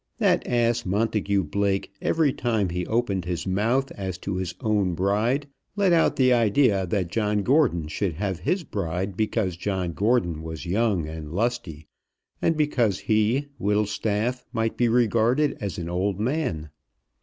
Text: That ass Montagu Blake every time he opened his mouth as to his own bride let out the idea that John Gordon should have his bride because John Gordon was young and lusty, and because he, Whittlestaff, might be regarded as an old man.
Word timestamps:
That 0.17 0.47
ass 0.47 0.81
Montagu 0.83 1.43
Blake 1.43 1.91
every 2.01 2.33
time 2.33 2.69
he 2.69 2.87
opened 2.87 3.25
his 3.25 3.45
mouth 3.45 3.91
as 3.91 4.17
to 4.17 4.37
his 4.37 4.55
own 4.59 4.95
bride 4.95 5.47
let 5.75 5.93
out 5.93 6.15
the 6.15 6.33
idea 6.33 6.87
that 6.87 7.11
John 7.11 7.43
Gordon 7.43 7.87
should 7.87 8.13
have 8.13 8.39
his 8.39 8.63
bride 8.63 9.15
because 9.15 9.55
John 9.55 9.93
Gordon 9.93 10.41
was 10.41 10.65
young 10.65 11.07
and 11.07 11.31
lusty, 11.31 11.85
and 12.41 12.57
because 12.57 12.97
he, 12.97 13.49
Whittlestaff, 13.59 14.43
might 14.51 14.75
be 14.75 14.89
regarded 14.89 15.55
as 15.61 15.77
an 15.77 15.87
old 15.87 16.19
man. 16.19 16.71